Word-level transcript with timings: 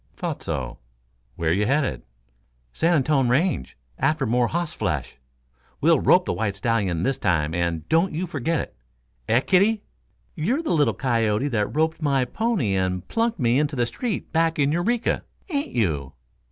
"Thought 0.15 0.41
so. 0.41 0.79
Where 1.35 1.53
you 1.53 1.67
headed?" 1.67 2.01
"San 2.73 2.95
Antone 2.95 3.29
Range 3.29 3.77
after 3.99 4.25
more 4.25 4.47
hoss 4.47 4.73
flesh. 4.73 5.19
We'll 5.79 5.99
rope 5.99 6.25
the 6.25 6.33
white 6.33 6.55
stallion 6.55 7.03
this 7.03 7.19
time, 7.19 7.53
and 7.53 7.87
don't 7.87 8.11
you 8.11 8.25
forget 8.25 8.59
it. 8.59 8.75
Eh, 9.29 9.41
kiddie? 9.41 9.83
You're 10.33 10.63
the 10.63 10.73
little 10.73 10.95
coyote 10.95 11.49
what 11.49 11.75
roped 11.75 12.01
my 12.01 12.25
pony 12.25 12.73
and 12.75 13.07
plunked 13.09 13.37
me 13.39 13.59
into 13.59 13.75
the 13.75 13.85
street 13.85 14.33
back 14.33 14.57
in 14.57 14.71
Eureka, 14.71 15.23
ain't 15.51 15.75
you?" 15.75 16.13